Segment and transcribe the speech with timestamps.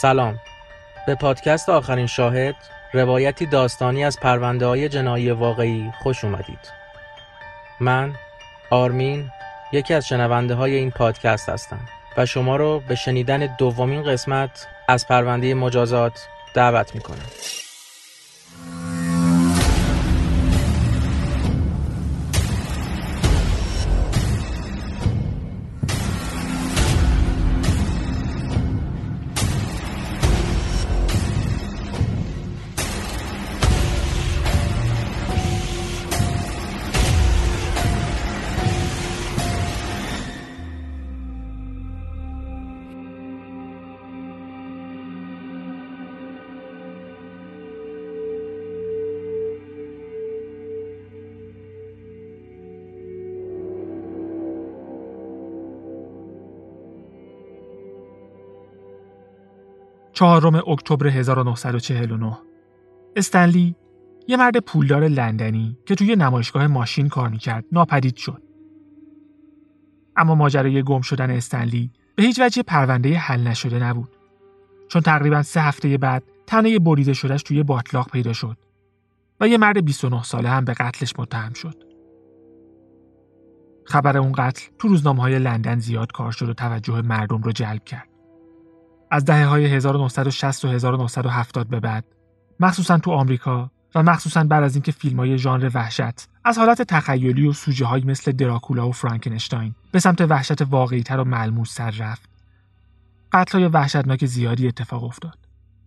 [0.00, 0.40] سلام.
[1.06, 2.54] به پادکست آخرین شاهد
[2.92, 6.72] روایتی داستانی از پرونده های جنایی واقعی خوش اومدید.
[7.80, 8.14] من
[8.70, 9.30] آرمین
[9.72, 11.80] یکی از شنونده های این پادکست هستم
[12.16, 17.26] و شما رو به شنیدن دومین قسمت از پرونده مجازات دعوت می‌کنم.
[60.18, 62.38] چهارم اکتبر 1949
[63.16, 63.74] استنلی
[64.28, 68.42] یه مرد پولدار لندنی که توی نمایشگاه ماشین کار می‌کرد ناپدید شد.
[70.16, 74.16] اما ماجرای گم شدن استنلی به هیچ وجه پرونده حل نشده نبود.
[74.88, 78.56] چون تقریبا سه هفته بعد تنه بریده شدهش توی باطلاق پیدا شد
[79.40, 81.84] و یه مرد 29 ساله هم به قتلش متهم شد.
[83.84, 87.84] خبر اون قتل تو روزنامه های لندن زیاد کار شد و توجه مردم رو جلب
[87.84, 88.07] کرد.
[89.10, 92.04] از دهه های 1960 و 1970 به بعد.
[92.60, 97.46] مخصوصا تو آمریکا و مخصوصا بعد از اینکه فیلم های ژانر وحشت از حالت تخیلی
[97.46, 102.28] و سوژه های مثل دراکولا و فرانکنشتاین به سمت وحشت واقعیتر و ملموس سر رفت.
[103.32, 105.38] قتل های وحشتناک زیادی اتفاق افتاد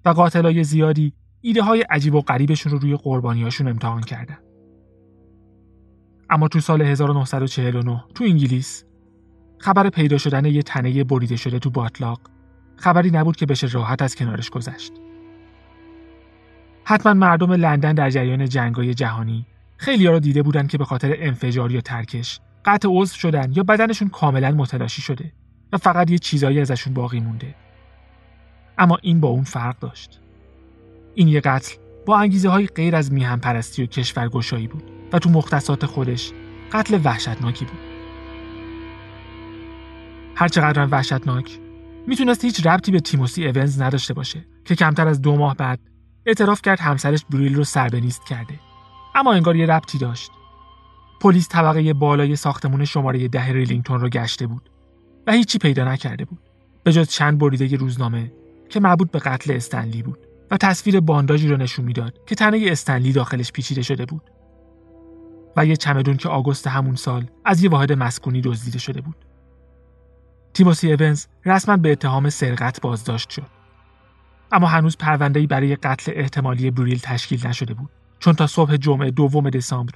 [0.06, 4.38] و قاتل های زیادی ایده های عجیب و غریبشون رو روی قربانیاشون امتحان کردن.
[6.30, 8.84] اما تو سال 1949 تو انگلیس
[9.58, 12.20] خبر پیدا شدن یه تنه بریده شده تو باطلاق
[12.82, 14.92] خبری نبود که بشه راحت از کنارش گذشت.
[16.84, 19.46] حتما مردم لندن در جریان جنگای جهانی
[19.78, 23.64] خیلی ها رو دیده بودن که به خاطر انفجار یا ترکش قطع عضو شدن یا
[23.64, 25.32] بدنشون کاملا متلاشی شده
[25.74, 27.56] و فقط یه چیزایی ازشون باقی مونده.
[28.78, 30.20] اما این با اون فرق داشت.
[31.16, 31.76] این یه قتل
[32.06, 36.32] با انگیزه های غیر از میهم پرستی و کشورگشایی بود و تو مختصات خودش
[36.72, 37.80] قتل وحشتناکی بود.
[40.36, 41.60] هرچقدر وحشتناک
[42.08, 45.80] می‌تونست هیچ ربطی به تیموسی اونز نداشته باشه که کمتر از دو ماه بعد
[46.26, 48.60] اعتراف کرد همسرش بریل رو سربنیست کرده.
[49.16, 50.32] اما انگار یه ربطی داشت.
[51.22, 54.70] پلیس طبقه بالای ساختمون شماره ده ریلینگتون رو گشته بود
[55.28, 56.40] و هیچی پیدا نکرده بود
[56.84, 58.32] به جز چند بریده روزنامه
[58.70, 60.20] که مربوط به قتل استنلی بود
[60.52, 64.22] و تصویر بانداژی رو نشون می‌داد که تنه استنلی داخلش پیچیده شده بود.
[65.58, 69.16] و یه چمدون که آگوست همون سال از یه واحد مسکونی دزدیده شده بود.
[70.54, 73.62] تیموسی اونز رسما به اتهام سرقت بازداشت شد.
[74.52, 77.90] اما هنوز پرونده‌ای برای قتل احتمالی بریل تشکیل نشده بود
[78.20, 79.94] چون تا صبح جمعه دوم دسامبر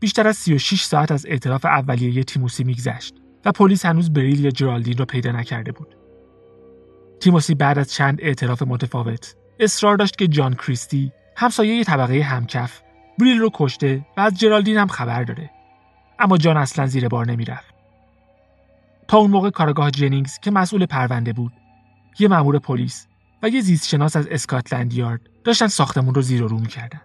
[0.00, 3.14] بیشتر از 36 ساعت از اعتراف اولیه تیموسی میگذشت
[3.44, 5.96] و پلیس هنوز بریل یا جرالدین را پیدا نکرده بود.
[7.20, 12.80] تیموسی بعد از چند اعتراف متفاوت اصرار داشت که جان کریستی همسایه طبقه همکف
[13.18, 15.50] بریل رو کشته و از جرالدین هم خبر داره.
[16.18, 17.77] اما جان اصلا زیر بار نمی‌رفت.
[19.08, 21.52] تا اون موقع کارگاه جنینگز که مسئول پرونده بود.
[22.18, 23.06] یه مأمور پلیس
[23.42, 27.00] و یه زیستشناس از اسکاتلند یارد داشتن ساختمون رو زیر و رو می‌کردن.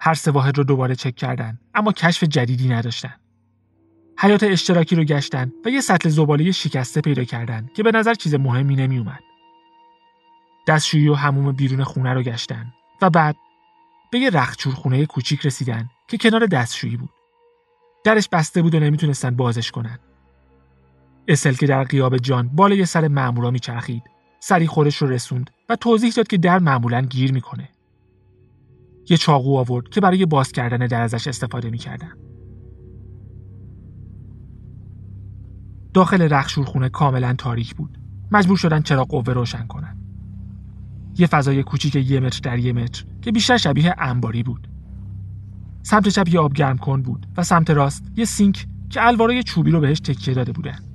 [0.00, 3.14] هر سه واحد رو دوباره چک کردن اما کشف جدیدی نداشتن.
[4.18, 8.34] حیات اشتراکی رو گشتن و یه سطل زباله شکسته پیدا کردن که به نظر چیز
[8.34, 9.20] مهمی نمیومد
[10.68, 13.36] دستشویی و هموم بیرون خونه رو گشتن و بعد
[14.12, 17.10] به یه رخچور خونه کوچیک رسیدن که کنار دستشویی بود.
[18.04, 19.98] درش بسته بود و نمی‌تونستن بازش کنن.
[21.30, 24.02] اسل که در قیاب جان بالای سر مامورا میچرخید.
[24.40, 27.68] سری خورش رو رسوند و توضیح داد که در معمولا گیر می‌کنه.
[29.10, 32.12] یه چاقو آورد که برای باز کردن در ازش استفاده می‌کردن.
[35.94, 37.98] داخل رخشورخونه کاملا تاریک بود.
[38.32, 39.96] مجبور شدن چرا قوه روشن کنن.
[41.18, 44.68] یه فضای کوچیک یه متر در یه متر که بیشتر شبیه انباری بود.
[45.82, 49.70] سمت چپ یه آب گرم کن بود و سمت راست یه سینک که الوارای چوبی
[49.70, 50.89] رو بهش تکیه داده بودن.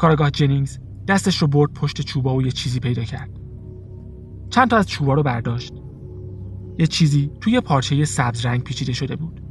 [0.00, 3.30] کارگاه جنینگز دستش رو برد پشت چوبا و یه چیزی پیدا کرد.
[4.50, 5.74] چند تا از چوبا رو برداشت.
[6.78, 9.42] یه چیزی توی پارچه سبز رنگ پیچیده شده بود.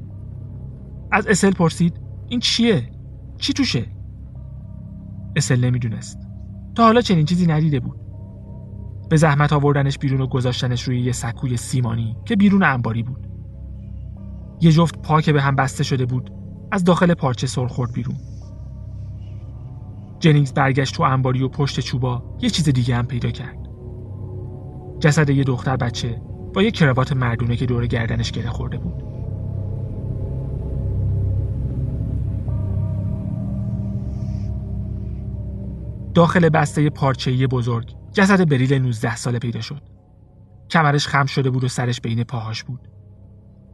[1.11, 1.99] از اسل پرسید
[2.29, 2.91] این چیه؟
[3.37, 3.85] چی توشه؟
[5.35, 6.17] اسل نمی‌دونست.
[6.75, 7.99] تا حالا چنین چیزی ندیده بود.
[9.09, 13.27] به زحمت آوردنش بیرون و گذاشتنش روی یه سکوی سیمانی که بیرون انباری بود.
[14.61, 16.31] یه جفت پا که به هم بسته شده بود
[16.71, 18.15] از داخل پارچه سر خورد بیرون.
[20.19, 23.69] جنینگز برگشت تو انباری و پشت چوبا یه چیز دیگه هم پیدا کرد
[24.99, 26.21] جسد یه دختر بچه
[26.53, 29.03] با یه کراوات مردونه که دور گردنش گره خورده بود
[36.13, 39.81] داخل بسته پارچه‌ای بزرگ جسد بریل 19 ساله پیدا شد.
[40.69, 42.87] کمرش خم شده بود و سرش بین پاهاش بود.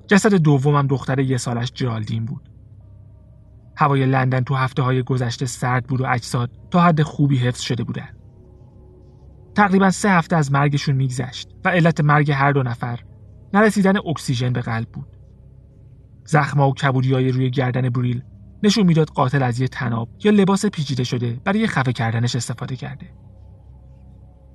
[0.08, 2.50] جسد دومم دختر یه سالش جرالدین بود.
[3.78, 7.84] هوای لندن تو هفته های گذشته سرد بود و اجساد تا حد خوبی حفظ شده
[7.84, 8.10] بودن.
[9.56, 13.00] تقریبا سه هفته از مرگشون میگذشت و علت مرگ هر دو نفر
[13.54, 15.08] نرسیدن اکسیژن به قلب بود.
[16.26, 18.24] زخما و کبودی های روی گردن بریل
[18.64, 23.06] نشون می‌داد قاتل از یه تناب یا لباس پیچیده شده برای خفه کردنش استفاده کرده.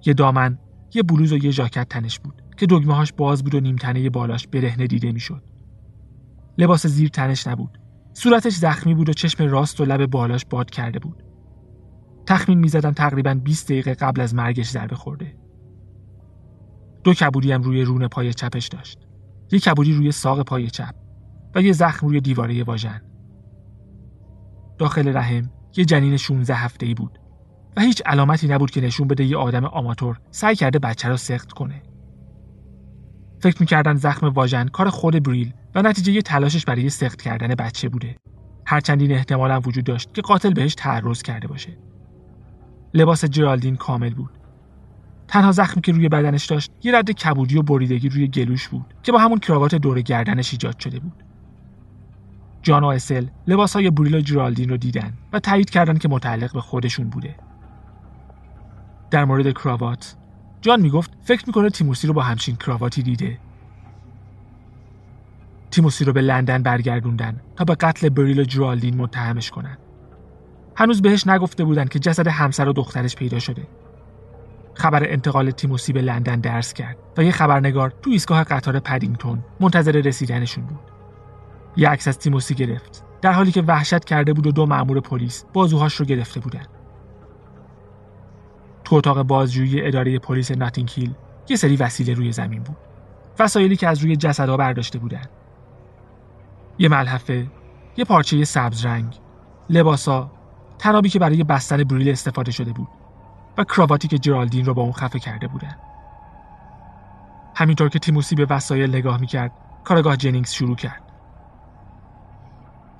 [0.06, 0.58] یه دامن،
[0.94, 4.86] یه بلوز و یه ژاکت تنش بود که دگمه باز بود و نیمتنه بالاش برهنه
[4.86, 5.42] دیده می‌شد.
[6.58, 7.79] لباس زیر تنش نبود.
[8.12, 11.22] صورتش زخمی بود و چشم راست و لب بالاش باد کرده بود.
[12.26, 15.36] تخمین می‌زدن تقریبا 20 دقیقه قبل از مرگش ضربه خورده.
[17.04, 18.98] دو کبودی هم روی رون پای چپش داشت.
[19.52, 20.94] یه کبودی روی ساق پای چپ
[21.54, 23.02] و یه زخم روی دیواره واژن.
[24.78, 27.18] داخل رحم یه جنین 16 هفته ای بود
[27.76, 31.52] و هیچ علامتی نبود که نشون بده یه آدم آماتور سعی کرده بچه رو سخت
[31.52, 31.82] کنه.
[33.40, 37.88] فکر می‌کردن زخم واژن کار خود بریل و نتیجه یه تلاشش برای سخت کردن بچه
[37.88, 38.16] بوده.
[38.66, 41.78] هرچند این احتمال وجود داشت که قاتل بهش تعرض کرده باشه.
[42.94, 44.30] لباس جرالدین کامل بود.
[45.28, 49.12] تنها زخمی که روی بدنش داشت یه رد کبودی و بریدگی روی گلوش بود که
[49.12, 51.22] با همون کراوات دور گردنش ایجاد شده بود.
[52.62, 56.52] جان و اسل لباس های بریل و جرالدین رو دیدن و تایید کردن که متعلق
[56.52, 57.36] به خودشون بوده.
[59.10, 60.16] در مورد کراوات
[60.60, 63.38] جان می‌گفت فکر می‌کنه تیموسی رو با همچین کراواتی دیده.
[65.70, 69.78] تیموسی رو به لندن برگردوندن تا به قتل بریل و جرالدین متهمش کنن.
[70.76, 73.66] هنوز بهش نگفته بودن که جسد همسر و دخترش پیدا شده.
[74.74, 79.92] خبر انتقال تیموسی به لندن درس کرد و یه خبرنگار تو ایستگاه قطار پدینگتون منتظر
[79.92, 80.80] رسیدنشون بود.
[81.76, 85.44] یه عکس از تیموسی گرفت در حالی که وحشت کرده بود و دو مأمور پلیس
[85.52, 86.64] بازوهاش رو گرفته بودن.
[88.90, 91.10] تو اتاق بازجویی اداره پلیس ناتینگ
[91.48, 92.76] یه سری وسیله روی زمین بود.
[93.38, 95.24] وسایلی که از روی جسدها برداشته بودن.
[96.78, 97.46] یه ملحفه،
[97.96, 99.20] یه پارچه سبز رنگ،
[99.68, 100.30] لباسا،
[100.78, 102.88] طنابی که برای بستن بریل استفاده شده بود
[103.58, 105.76] و کراواتی که جرالدین رو با اون خفه کرده بودن.
[107.54, 109.52] همینطور که تیموسی به وسایل نگاه می‌کرد،
[109.84, 111.02] کارآگاه جنینگز شروع کرد.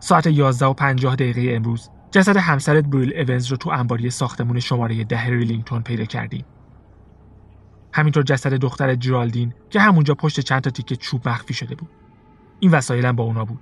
[0.01, 5.05] ساعت 11 و 50 دقیقه امروز جسد همسرت بریل اونز رو تو انباری ساختمون شماره
[5.05, 6.45] ده ریلینگتون پیدا کردیم.
[7.93, 11.91] همینطور جسد دختر جرالدین که همونجا پشت چند تا تیکه چوب مخفی شده بود.
[12.61, 13.61] این وسایلم با اونا بود.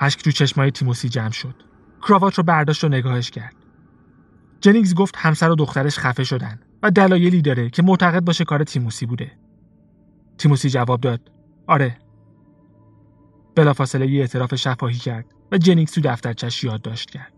[0.00, 1.54] اشک تو چشمای تیموسی جمع شد.
[2.02, 3.54] کراوات رو برداشت و نگاهش کرد.
[4.60, 9.06] جنینگز گفت همسر و دخترش خفه شدن و دلایلی داره که معتقد باشه کار تیموسی
[9.06, 9.32] بوده.
[10.38, 11.30] تیموسی جواب داد:
[11.66, 11.98] آره.
[13.56, 17.32] بلافاصله یه اعتراف شفاهی کرد و جنینگز تو دفترچش یادداشت کرد.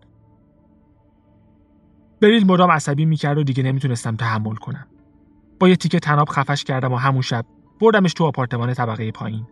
[2.21, 4.87] بریل مدام عصبی می‌کرد و دیگه نمی‌تونستم تحمل کنم.
[5.59, 7.45] با یه تیکه تناب خفش کردم و همون شب
[7.79, 9.47] بردمش تو آپارتمان طبقه پایین.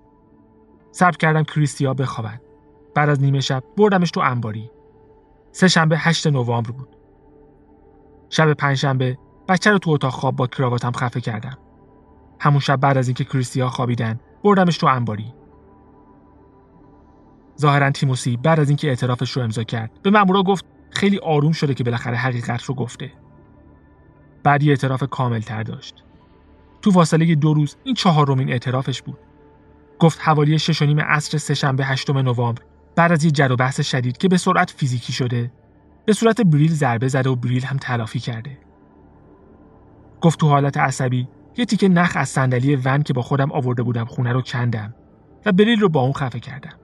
[0.92, 2.42] صبر کردم کریستیا بخوابد.
[2.96, 4.72] بعد از نیمه شب بردمش تو انباری.
[5.52, 6.90] سه شنبه 8 نوامبر بود.
[8.30, 9.18] شب پنجشنبه
[9.48, 11.58] بچه رو تو اتاق خواب با کراواتم خفه کردم.
[12.40, 15.34] همون شب بعد از اینکه کریستیا خوابیدن بردمش تو انباری.
[17.62, 21.74] ظاهرا تیموسی بعد از اینکه اعترافش رو امضا کرد به مامورا گفت خیلی آروم شده
[21.74, 23.12] که بالاخره حقیقت رو گفته.
[24.44, 26.04] بعد یه اعتراف کامل تر داشت.
[26.82, 29.18] تو فاصله دو روز این چهارمین اعترافش بود.
[30.00, 32.62] گفت حوالی شش و نیم عصر سهشنبه هشتم نوامبر
[32.96, 35.52] بعد از یه جر و بحث شدید که به سرعت فیزیکی شده
[36.06, 38.58] به صورت بریل ضربه زده و بریل هم تلافی کرده.
[40.22, 44.06] گفت تو حالت عصبی یه تیکه نخ از صندلی ون که با خودم آورده بودم
[44.06, 44.96] خونه رو کندم
[45.46, 46.83] و بریل رو با اون خفه کردم.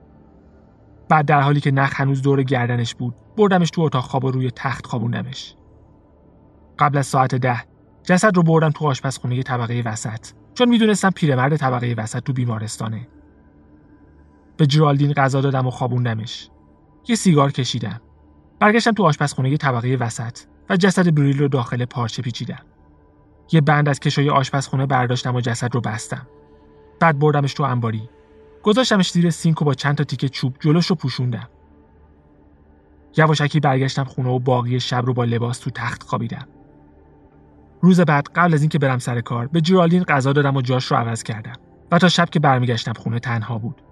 [1.10, 4.50] بعد در حالی که نخ هنوز دور گردنش بود بردمش تو اتاق خواب و روی
[4.50, 5.54] تخت خوابوندمش.
[6.78, 7.64] قبل از ساعت ده
[8.02, 13.08] جسد رو بردم تو آشپزخونه طبقه وسط چون می‌دونستم پیرمرد طبقه وسط تو بیمارستانه.
[14.56, 16.50] به جرالدین غذا دادم و خوابوندمش.
[17.08, 18.00] یه سیگار کشیدم.
[18.60, 20.38] برگشتم تو آشپزخونه طبقه وسط
[20.70, 22.64] و جسد بریل رو داخل پارچه پیچیدم.
[23.52, 26.26] یه بند از کشوی آشپزخونه برداشتم و جسد رو بستم.
[27.00, 28.10] بعد بردمش تو انباری.
[28.62, 31.48] گذاشتمش زیر سینک و با چند تا تیکه چوب جلوش رو پوشوندم.
[33.16, 36.48] یواشکی برگشتم خونه و باقی شب رو با لباس تو تخت خوابیدم.
[37.80, 40.96] روز بعد قبل از اینکه برم سر کار به جرالین غذا دادم و جاش رو
[40.96, 41.52] عوض کردم
[41.92, 43.82] و تا شب که برمیگشتم خونه تنها بود.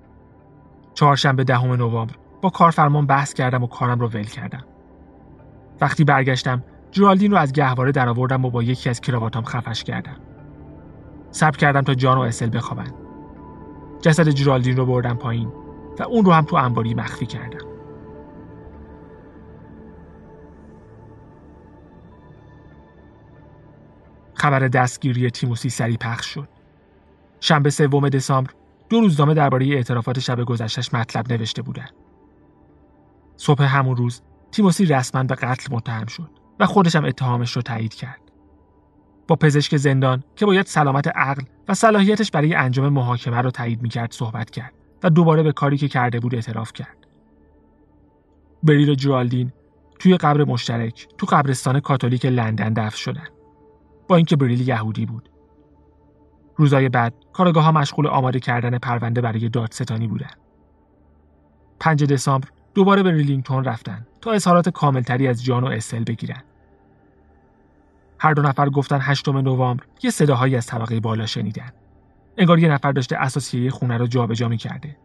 [0.94, 4.64] چهارشنبه دهم نوامبر با کارفرمان بحث کردم و کارم رو ول کردم.
[5.80, 10.16] وقتی برگشتم جرالدین رو از گهواره درآوردم و با یکی از کراواتام خفش کردم.
[11.30, 13.07] صبر کردم تا جان و اسل بخوابن.
[14.00, 15.48] جسد جرالدین رو بردم پایین
[15.98, 17.68] و اون رو هم تو انباری مخفی کردم
[24.34, 26.48] خبر دستگیری تیموسی سری پخش شد.
[27.40, 28.50] شنبه سوم دسامبر
[28.88, 31.92] دو روزنامه درباره اعترافات شب گذشتش مطلب نوشته بودند.
[33.36, 37.94] صبح همون روز تیموسی رسما به قتل متهم شد و خودش هم اتهامش رو تایید
[37.94, 38.27] کرد.
[39.28, 44.12] با پزشک زندان که باید سلامت عقل و صلاحیتش برای انجام محاکمه رو تایید می‌کرد
[44.12, 46.96] صحبت کرد و دوباره به کاری که کرده بود اعتراف کرد.
[48.62, 49.52] بریل و جرالدین
[49.98, 53.30] توی قبر مشترک تو قبرستان کاتولیک لندن دفن شدند.
[54.08, 55.28] با اینکه بریل یهودی بود.
[56.56, 60.30] روزای بعد کارآگاه ها مشغول آماده کردن پرونده برای دادستانی بودن.
[61.80, 66.42] 5 دسامبر دوباره به ریلینگتون رفتن تا اظهارات کاملتری از جان و اسل بگیرن.
[68.20, 71.72] هر دو نفر گفتن هشتم نوامبر یه صداهایی از طبقه بالا شنیدن.
[72.38, 74.96] انگار یه نفر داشته اثاثیه خونه رو جابجا می‌کرده.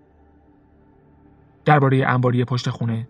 [1.66, 3.08] درباره انباری پشت خونه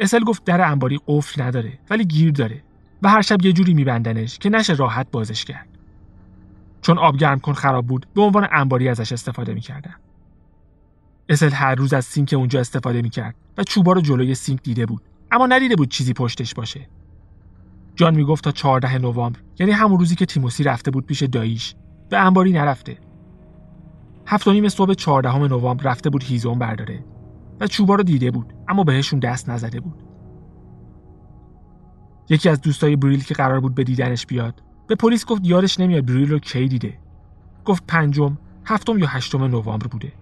[0.00, 2.62] اسل گفت در انباری قفل نداره ولی گیر داره
[3.02, 5.68] و هر شب یه جوری میبندنش که نشه راحت بازش کرد.
[6.82, 9.94] چون آب گرم کن خراب بود به عنوان انباری ازش استفاده می‌کردن.
[11.28, 15.02] اسل هر روز از سینک اونجا استفاده می‌کرد و چوبا رو جلوی سینک دیده بود
[15.30, 16.88] اما ندیده بود چیزی پشتش باشه.
[18.02, 21.74] جان می‌گفت تا 14 نوامبر یعنی همون روزی که تیموسی رفته بود پیش داییش.
[22.10, 22.98] به انباری نرفته.
[24.26, 27.04] هفت نیم صبح 14 نوامبر رفته بود هیزم برداره.
[27.60, 30.02] و چوبا رو دیده بود اما بهشون دست نزده بود.
[32.28, 36.06] یکی از دوستای بریل که قرار بود به دیدنش بیاد به پلیس گفت یادش نمیاد
[36.06, 36.98] بریل رو کی دیده.
[37.64, 40.12] گفت پنجم هفتم یا هشتم نوامبر بوده.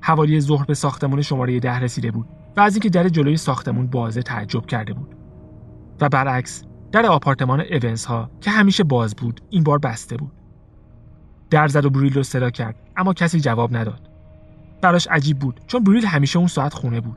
[0.00, 2.26] حوالی ظهر به ساختمون شماره ده رسیده بود
[2.56, 5.17] و از اینکه در جلوی ساختمون بازه تعجب کرده بود.
[6.00, 10.32] و برعکس در آپارتمان اونس ها که همیشه باز بود این بار بسته بود.
[11.50, 14.10] در زد و بریل رو صدا کرد اما کسی جواب نداد.
[14.82, 17.16] براش عجیب بود چون بریل همیشه اون ساعت خونه بود.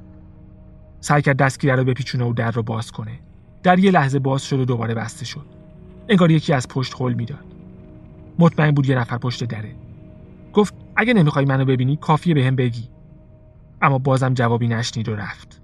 [1.00, 3.20] سعی کرد دستگیره رو بپیچونه و در رو باز کنه.
[3.64, 5.46] در یه لحظه باز شد و دوباره بسته شد.
[6.10, 7.46] انگار یکی از پشت خل می‌داد.
[8.40, 9.76] مطمئن بود یه نفر پشت دره.
[10.54, 12.90] گفت اگه نمی‌خوای منو ببینی کافیه به هم بگی.
[13.82, 15.62] اما بازم جوابی نشنید و رفت.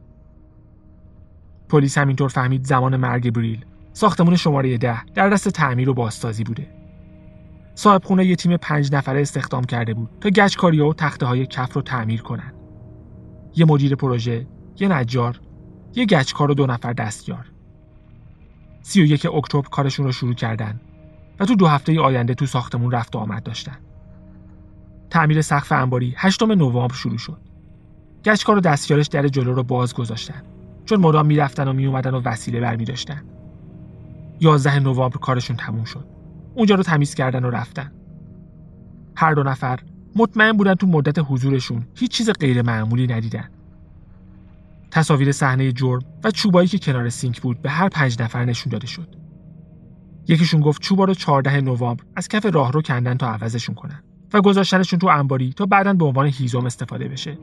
[1.69, 6.67] پلیس همینطور فهمید زمان مرگ بریل ساختمون شماره ده در دست تعمیر و بازسازی بوده
[7.75, 11.73] صاحب خونه یه تیم پنج نفره استخدام کرده بود تا گچکاری و تخته های کف
[11.73, 12.53] رو تعمیر کنن
[13.55, 14.47] یه مدیر پروژه
[14.79, 15.39] یه نجار
[15.95, 17.51] یه گچکار و دو نفر دستیار
[18.81, 20.79] 31 اکتبر کارشون رو شروع کردن
[21.39, 23.77] و تو دو هفته آینده تو ساختمون رفت و آمد داشتن.
[25.09, 27.37] تعمیر سقف انباری 8 نوامبر شروع شد.
[28.25, 30.43] گچکار و دستیارش در جلو رو باز گذاشتن
[30.87, 33.23] چون مدام می‌رفتن و میومدن و وسیله برمی داشتن.
[34.39, 36.05] 11 نوامبر کارشون تموم شد.
[36.55, 37.91] اونجا رو تمیز کردن و رفتن.
[39.15, 39.79] هر دو نفر
[40.15, 43.49] مطمئن بودن تو مدت حضورشون هیچ چیز غیر معمولی ندیدن.
[44.91, 48.87] تصاویر صحنه جرم و چوبایی که کنار سینک بود به هر پنج نفر نشون داده
[48.87, 49.15] شد.
[50.27, 54.03] یکیشون گفت چوبا رو 14 نوامبر از کف راهرو کندن تا عوضشون کنن
[54.33, 57.37] و گذاشتنشون تو انباری تا بعدا به عنوان هیزم استفاده بشه.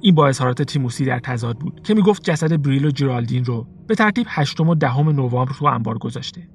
[0.00, 3.94] این با اظهارات تیموسی در تضاد بود که می‌گفت جسد بریل و جرالدین رو به
[3.94, 6.48] ترتیب 8 و دهم نوامبر تو انبار گذاشته.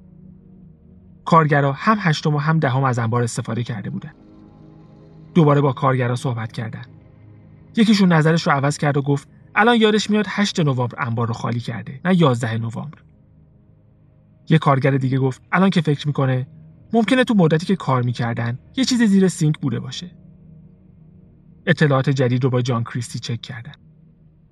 [1.24, 4.12] کارگرا هم هشتم و هم دهم از انبار استفاده کرده بودن.
[5.34, 6.82] دوباره با کارگرا صحبت کردن.
[7.76, 11.60] یکیشون نظرش رو عوض کرد و گفت الان یادش میاد 8 نوامبر انبار رو خالی
[11.60, 12.98] کرده نه 11 نوامبر
[14.48, 16.46] یه کارگر دیگه گفت الان که فکر می‌کنه
[16.92, 20.10] ممکنه تو مدتی که کار می‌کردن یه چیز زیر سینک بوده باشه
[21.66, 23.72] اطلاعات جدید رو با جان کریستی چک کردن.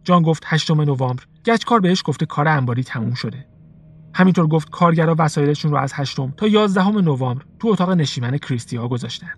[0.05, 1.25] جان گفت 8 نوامبر.
[1.47, 3.47] گچکار بهش گفته کار انباری تموم شده.
[4.15, 8.89] همینطور گفت کارگرا وسایلشون رو از 8 تا 11 نوامبر تو اتاق نشیمن کریستی ها
[8.89, 9.33] گذاشتن.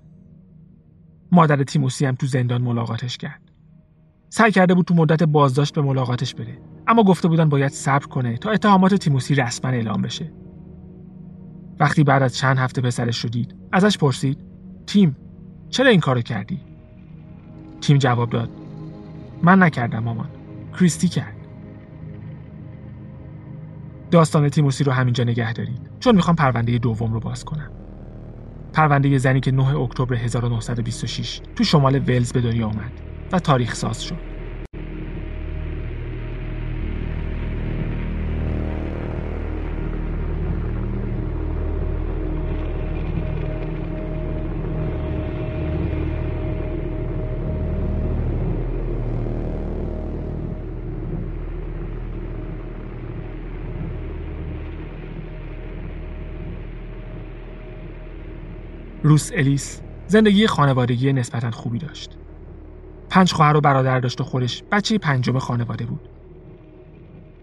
[1.33, 3.43] مادر تیموسی هم تو زندان ملاقاتش کرد.
[4.29, 8.37] سعی کرده بود تو مدت بازداشت به ملاقاتش بره اما گفته بودن باید صبر کنه
[8.37, 10.33] تا اتهامات تیموسی رسما اعلام بشه.
[11.81, 14.39] وقتی بعد از چند هفته پسرش رو دید ازش پرسید
[14.87, 15.17] تیم
[15.69, 16.72] چرا این کارو کردی؟
[17.83, 18.51] تیم جواب داد.
[19.43, 20.29] من نکردم مامان.
[20.79, 21.37] کریستی کرد.
[24.11, 25.91] داستان تیموسی رو همینجا نگه دارید.
[26.01, 27.71] چون می‌خوام پرونده دوم رو باز کنم.
[28.73, 32.93] پرونده زنی که 9 اکتبر 1926 تو شمال ولز به دنیا آمد
[33.33, 34.32] و تاریخ ساز شد.
[59.13, 62.17] روس الیس زندگی خانوادگی نسبتا خوبی داشت.
[63.11, 66.09] پنج خواهر و برادر داشت و خودش بچه پنجم خانواده بود.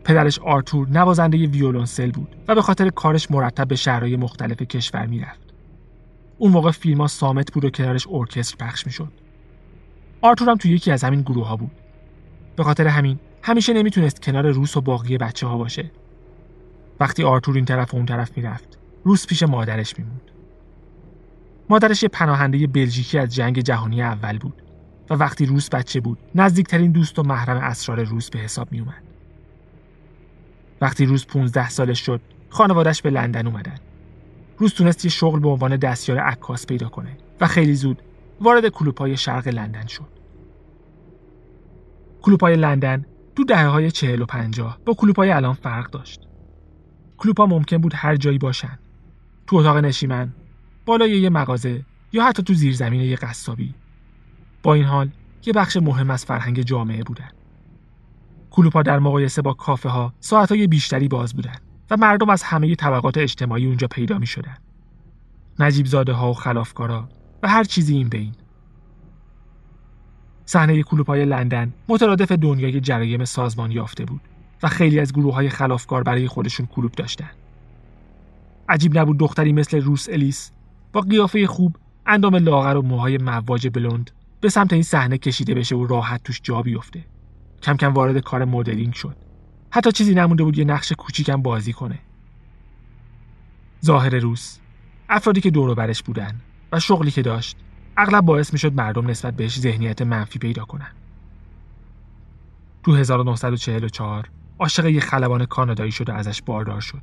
[0.03, 5.53] پدرش آرتور نوازنده ویولونسل بود و به خاطر کارش مرتب به شهرهای مختلف کشور می‌رفت.
[6.37, 9.11] اون موقع فیلم سامت بود و کنارش ارکستر پخش می‌شد.
[10.21, 11.71] آرتور هم تو یکی از همین گروه ها بود.
[12.55, 15.91] به خاطر همین همیشه نمی‌تونست کنار روس و باقی بچه ها باشه.
[16.99, 20.21] وقتی آرتور این طرف و اون طرف می‌رفت، روس پیش مادرش میموند.
[21.69, 24.61] مادرش یه پناهنده بلژیکی از جنگ جهانی اول بود
[25.09, 29.03] و وقتی روس بچه بود نزدیکترین دوست و محرم اسرار روس به حساب می اومد.
[30.81, 33.77] وقتی روز 15 سالش شد خانوادش به لندن اومدن.
[34.57, 38.01] روز تونست یه شغل به عنوان دستیار عکاس پیدا کنه و خیلی زود
[38.41, 40.19] وارد کلوپای شرق لندن شد.
[42.21, 46.21] کلوپای لندن تو دهه های چهل و پنجاه با کلوپای الان فرق داشت.
[47.17, 48.79] کلوپا ممکن بود هر جایی باشن.
[49.47, 50.33] تو اتاق نشیمن،
[50.89, 53.73] بالای یه مغازه یا حتی تو زیرزمین یه قصابی
[54.63, 55.09] با این حال
[55.45, 57.29] یه بخش مهم از فرهنگ جامعه بودن
[58.51, 61.55] کلوپا در مقایسه با کافه ها ساعت های بیشتری باز بودن
[61.89, 64.57] و مردم از همه طبقات اجتماعی اونجا پیدا می شدن.
[65.59, 67.09] نجیب زاده ها و خلافکارا
[67.43, 68.33] و هر چیزی این بین.
[70.45, 74.21] صحنه کلوپای لندن مترادف دنیای جرایم سازمان یافته بود
[74.63, 77.31] و خیلی از گروه های خلافکار برای خودشون کلوب داشتن.
[78.69, 80.51] عجیب نبود دختری مثل روس الیس
[80.93, 85.75] با قیافه خوب اندام لاغر و موهای مواج بلند به سمت این صحنه کشیده بشه
[85.75, 87.05] و راحت توش جا بیفته.
[87.63, 89.15] کم کم وارد کار مدلینگ شد.
[89.69, 91.99] حتی چیزی نمونده بود یه نقش کوچیکم بازی کنه.
[93.85, 94.59] ظاهر روس
[95.09, 97.57] افرادی که دور برش بودن و شغلی که داشت
[97.97, 100.91] اغلب باعث می‌شد مردم نسبت بهش ذهنیت منفی پیدا کنن.
[102.83, 107.01] تو 1944 عاشق یه خلبان کانادایی شد و ازش باردار شد.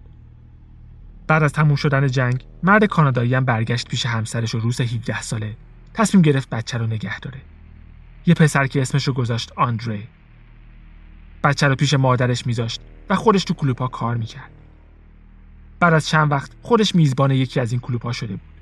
[1.27, 5.57] بعد از تموم شدن جنگ مرد کانادایی هم برگشت پیش همسرش و روز 17 ساله.
[5.95, 7.41] تصمیم گرفت بچه رو نگه داره.
[8.27, 10.09] یه پسر که اسمش رو گذاشت آندری.
[11.45, 14.51] بچه رو پیش مادرش میذاشت و خودش تو کلوپا کار می‌کرد.
[15.81, 18.57] بعد از چند وقت خودش میزبان یکی از این کلوپا شده بود.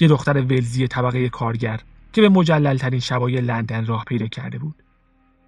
[0.00, 1.80] یه دختر ولزی طبقه کارگر
[2.12, 4.82] که به مجلل ترین شبای لندن راه پیدا کرده بود.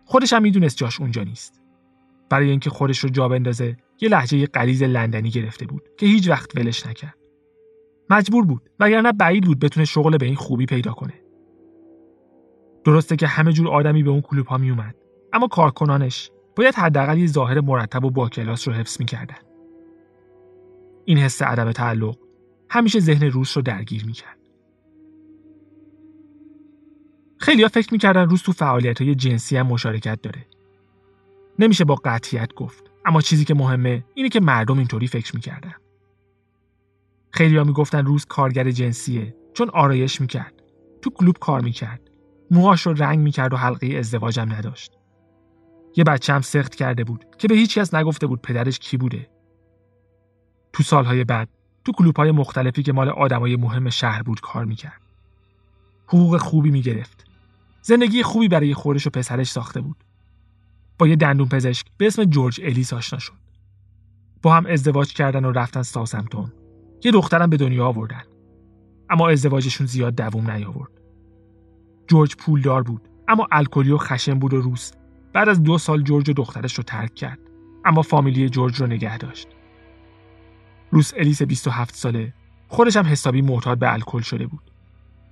[0.05, 1.61] خودش هم می‌دونست جاش اونجا نیست.
[2.31, 6.57] برای اینکه خودش رو جا بندازه یه لحجه قلیز لندنی گرفته بود که هیچ وقت
[6.57, 7.15] ولش نکرد.
[8.11, 11.15] مجبور بود وگرنه بعید بود بتونه شغل به این خوبی پیدا کنه.
[12.85, 14.95] درسته که همه جور آدمی به اون کلوپ ها می اومد
[15.33, 19.39] اما کارکنانش باید حداقل یه ظاهر مرتب و با کلاس رو حفظ می‌کردن.
[21.05, 22.17] این حس عدم تعلق
[22.71, 24.39] همیشه ذهن روس رو درگیر می‌کرد.
[27.39, 30.47] خیلیا فکر می‌کردن روس تو فعالیت های جنسی هم مشارکت داره.
[31.59, 32.91] نمیشه با قطعیت گفت.
[33.05, 35.75] اما چیزی که مهمه اینه که مردم اینطوری فکر می‌کردن.
[37.31, 40.63] خیلی ها می‌گفتن روز کارگر جنسیه چون آرایش می‌کرد.
[41.03, 42.01] تو کلوب کار می‌کرد.
[42.51, 44.93] موهاش رو رنگ می‌کرد و حلقه ازدواجم نداشت.
[45.97, 49.31] یه بچه هم سخت کرده بود که به هیچ کس نگفته بود پدرش کی بوده.
[50.73, 51.49] تو سالهای بعد
[51.85, 55.01] تو کلوب های مختلفی که مال آدمای مهم شهر بود کار می‌کرد.
[56.07, 57.25] حقوق خوبی می‌گرفت.
[57.83, 59.97] زندگی خوبی برای خودش و پسرش ساخته بود.
[60.99, 63.33] با یه دندون پزشک به اسم جورج الیس آشنا شد.
[64.43, 66.53] با هم ازدواج کردن و رفتن ساسمتون.
[67.05, 68.23] یه دخترم به دنیا آوردن.
[69.11, 70.91] اما ازدواجشون زیاد دووم نیاورد.
[72.09, 74.93] جورج پولدار بود اما الکلی و خشن بود و روس
[75.33, 77.39] بعد از دو سال جورج و دخترش رو ترک کرد
[77.85, 79.49] اما فامیلی جورج رو نگه داشت.
[80.91, 82.35] روس الیس 27 ساله
[82.69, 84.71] خودش هم حسابی معتاد به الکل شده بود.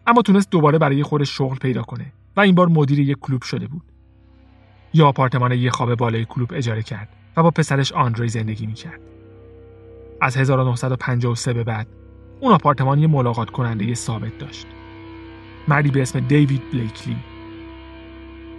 [0.07, 3.67] اما تونست دوباره برای خودش شغل پیدا کنه و این بار مدیر یک کلوب شده
[3.67, 3.94] بود.
[4.95, 9.01] یا آپارتمان یه خواب بالای کلوب اجاره کرد و با پسرش آندری زندگی می‌کرد.
[10.21, 11.87] از 1953 به بعد
[12.41, 14.67] اون آپارتمان یه ملاقات کننده ثابت داشت.
[15.69, 17.17] مردی به اسم دیوید بلیکلی.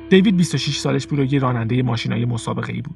[0.09, 2.95] دیوید 26 سالش بود و یه راننده ماشینای مسابقه ای بود.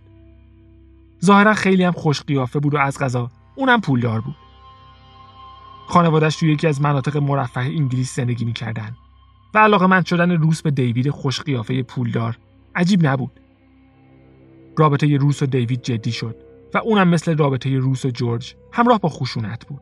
[1.25, 4.35] ظاهرا خیلی هم خوش قیافه بود و از غذا اونم پولدار بود.
[5.87, 8.95] خانوادش توی یکی از مناطق مرفه انگلیس زندگی می‌کردن
[9.53, 12.37] و علاقه من شدن روس به دیوید خوش قیافه پولدار
[12.79, 13.39] عجیب نبود.
[14.77, 16.35] رابطه روس و دیوید جدی شد
[16.73, 19.81] و اونم مثل رابطه روس و جورج همراه با خشونت بود.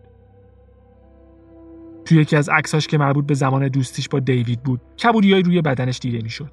[2.06, 6.00] توی یکی از عکساش که مربوط به زمان دوستیش با دیوید بود، کبودیای روی بدنش
[6.00, 6.52] دیده می‌شد.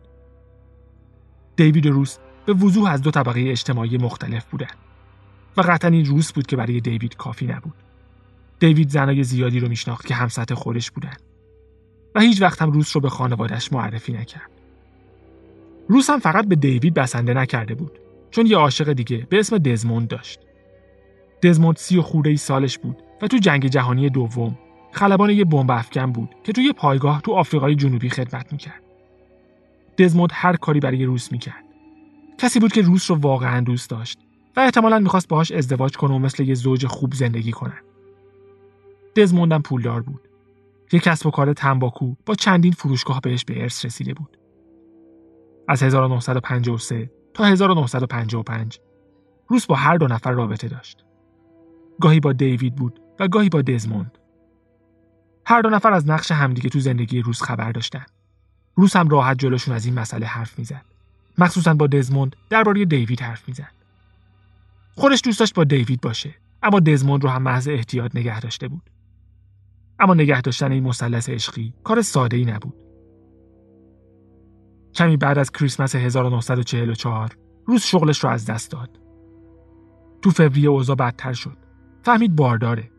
[1.57, 4.75] دیوید و روس به وضوح از دو طبقه اجتماعی مختلف بودن
[5.57, 7.75] و قطعا این روس بود که برای دیوید کافی نبود.
[8.59, 11.17] دیوید زنای زیادی رو میشناخت که همسط خودش بودن
[12.15, 14.54] و هیچ وقت هم روس رو به خانوادش معرفی نکرد.
[15.89, 17.99] روس هم فقط به دیوید بسنده نکرده بود
[18.31, 20.41] چون یه عاشق دیگه به اسم دزموند داشت.
[21.43, 24.59] دزموند سی و خورده ای سالش بود و تو جنگ جهانی دوم
[24.93, 28.83] خلبان یه بمب افکن بود که توی پایگاه تو آفریقای جنوبی خدمت می‌کرد.
[29.99, 31.65] دزموند هر کاری برای روس می‌کرد.
[32.39, 34.19] کسی بود که روس رو واقعا دوست داشت
[34.57, 37.81] و احتمالا می‌خواست باهاش ازدواج کنه و مثل یه زوج خوب زندگی کنن.
[39.17, 40.29] دزموندم پولدار بود.
[40.93, 44.37] یک کسب و کار تنباکو با چندین فروشگاه بهش به ارث رسیده بود.
[45.69, 48.81] از 1953 تا 1955
[49.49, 51.05] روس با هر دو نفر رابطه داشت.
[52.01, 54.19] گاهی با دیوید بود و گاهی با دزموند.
[55.47, 58.05] هر دو نفر از نقش همدیگه تو زندگی روس خبر داشتن.
[58.75, 60.85] روس هم راحت جلوشون از این مسئله حرف می‌زد.
[61.39, 63.73] مخصوصا با دزموند درباره دیوید حرف می‌زد.
[64.95, 68.91] خودش دوست داشت با دیوید باشه اما دزموند رو هم محض احتیاط نگه داشته بود.
[69.99, 72.84] اما نگه داشتن این مثلث عشقی کار ساده ای نبود.
[74.95, 78.91] کمی بعد از کریسمس 1944 روز شغلش رو از دست داد.
[80.23, 81.57] تو فوریه اوضاع بدتر شد.
[82.03, 82.91] فهمید بارداره.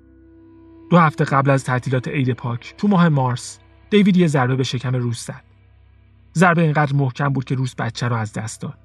[0.90, 4.96] دو هفته قبل از تعطیلات عید پاک تو ماه مارس دیوید یه ضربه به شکم
[4.96, 5.44] روس زد.
[6.36, 8.78] ضربه اینقدر محکم بود که روس بچه رو از دست داد.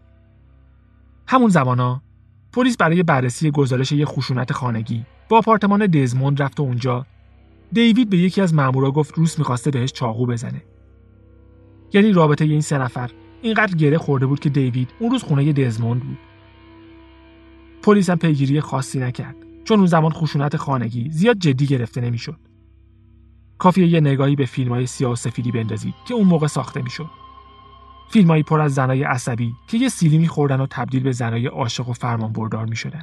[1.27, 2.03] همون زمانا
[2.53, 7.07] پلیس برای بررسی گزارش یه خشونت خانگی با آپارتمان دزموند رفت و اونجا
[7.73, 10.63] دیوید به یکی از مامورا گفت روس می‌خواسته بهش چاقو بزنه.
[11.93, 13.11] یعنی رابطه این سه نفر
[13.43, 16.19] اینقدر گره خورده بود که دیوید اون روز خونه دزموند بود.
[17.83, 22.39] پلیس هم پیگیری خاصی نکرد چون اون زمان خشونت خانگی زیاد جدی گرفته نمی‌شد.
[23.59, 27.11] کافیه یه نگاهی به فیلم های سیاه و سفیدی بندازید که اون موقع ساخته می‌شد.
[28.11, 31.93] فیلمایی پر از زنای عصبی که یه سیلی میخوردن و تبدیل به زنای عاشق و
[31.93, 33.03] فرمان بردار می‌شدن.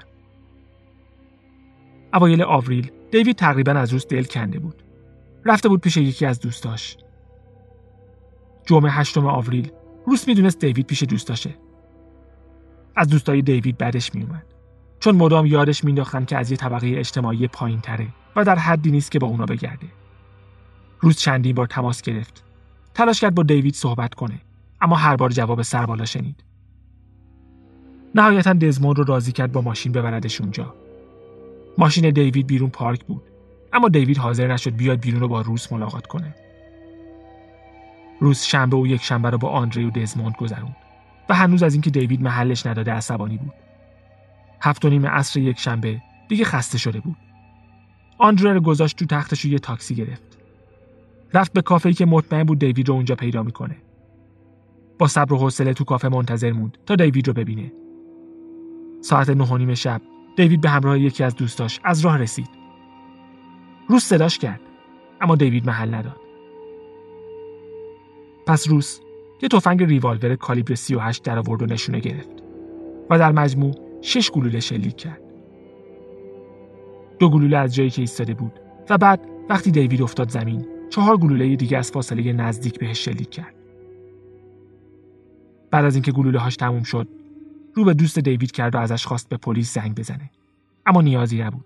[2.14, 4.84] اوایل آوریل دیوید تقریبا از روز دل کنده بود.
[5.46, 6.98] رفته بود پیش یکی از دوستاش.
[8.68, 9.72] جمعه هشتم آوریل
[10.08, 11.56] روس می‌دونست دیوید پیش دوستاشه.
[12.96, 14.46] از دوستای دیوید بعدش میومد.
[15.00, 19.12] چون مدام یادش مینداختن که از یه طبقه اجتماعی پایین تره و در حدی نیست
[19.12, 19.88] که با اونا بگرده.
[21.00, 22.44] روز چندین بار تماس گرفت.
[22.94, 24.42] تلاش کرد با دیوید صحبت کنه
[24.82, 26.44] اما هر بار جواب سربالا شنید.
[28.16, 30.76] نهایتا دزموند رو راضی کرد با ماشین ببردش اونجا.
[31.78, 33.24] ماشین دیوید بیرون پارک بود
[33.74, 36.36] اما دیوید حاضر نشد بیاد بیرون رو با روس ملاقات کنه.
[38.20, 40.76] روز شنبه و یک شنبه رو با آندری و دزموند گذروند
[41.30, 43.54] و هنوز از اینکه دیوید محلش نداده عصبانی بود.
[44.62, 47.16] هفت و نیم عصر یک شنبه دیگه خسته شده بود.
[48.18, 50.38] آندره رو گذاشت تو تختش و یه تاکسی گرفت.
[51.34, 53.76] رفت به کافه‌ای که مطمئن بود دیوید رو اونجا پیدا می‌کنه.
[55.00, 57.72] با صبر و حوصله تو کافه منتظر موند تا دیوید رو ببینه.
[59.02, 60.02] ساعت نه نیم شب
[60.38, 62.50] دیوید به همراه یکی از دوستاش از راه رسید.
[63.90, 64.62] روس صداش کرد
[65.22, 66.27] اما دیوید محل نداد.
[68.48, 69.00] پس روس
[69.42, 72.44] یه تفنگ ریوالور کالیبر 38 در آورد و نشونه گرفت
[73.10, 75.22] و در مجموع شش گلوله شلیک کرد.
[77.20, 78.52] دو گلوله از جایی که ایستاده بود
[78.90, 83.56] و بعد وقتی دیوید افتاد زمین چهار گلوله دیگه از فاصله نزدیک بهش شلیک کرد.
[85.72, 87.08] بعد از اینکه گلوله هاش تموم شد
[87.74, 90.30] رو به دوست دیوید کرد و ازش خواست به پلیس زنگ بزنه
[90.86, 91.66] اما نیازی نبود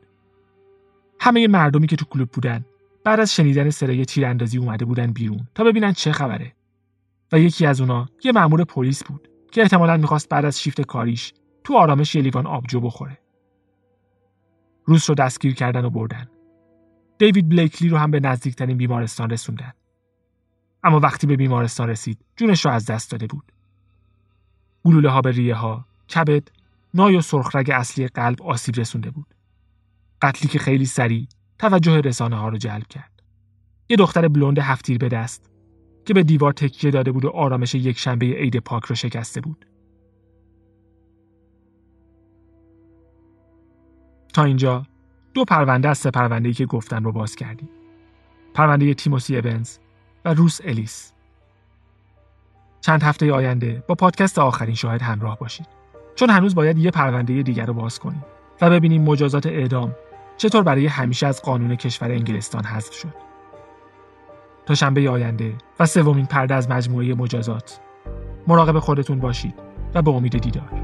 [1.20, 2.66] همه مردمی که تو کلوب بودن
[3.04, 6.54] بعد از شنیدن صدای تیراندازی اومده بودن بیرون تا ببینن چه خبره
[7.32, 11.34] و یکی از اونا یه مأمور پلیس بود که احتمالا می‌خواست بعد از شیفت کاریش
[11.64, 13.18] تو آرامش یه لیوان آبجو بخوره
[14.86, 16.28] روس رو دستگیر کردن و بردن
[17.18, 19.74] دیوید بلیکلی رو هم به نزدیکترین بیمارستان رسوندن
[20.84, 23.52] اما وقتی به بیمارستان رسید جونش رو از دست داده بود
[24.84, 26.48] گلوله ها به ریه ها، کبد،
[26.94, 29.28] نای و سرخرگ اصلی قلب آسیب رسونده بود.
[30.22, 31.28] قتلی که خیلی سریع
[31.60, 33.24] توجه رسانه ها رو جلب کرد.
[33.90, 35.51] یه دختر بلوند هفتیر به دست
[36.06, 39.66] که به دیوار تکیه داده بود و آرامش یک شنبه عید پاک را شکسته بود.
[44.34, 44.86] تا اینجا
[45.34, 47.70] دو پرونده از سه پرونده‌ای که گفتن رو باز کردیم.
[48.54, 49.78] پرونده تیموسی ابنز
[50.26, 51.14] و روس الیس.
[52.82, 55.68] چند هفته آینده با پادکست آخرین شاهد همراه باشید.
[56.16, 58.26] چون هنوز باید یه پرونده دیگر رو باز کنیم
[58.62, 59.96] و ببینیم مجازات اعدام
[60.38, 63.31] چطور برای همیشه از قانون کشور انگلستان حذف شد.
[64.66, 67.80] تا شنبه آینده و سومین پرده از مجموعه مجازات.
[68.48, 69.54] مراقب خودتون باشید
[69.94, 70.82] و به با امید دیدار.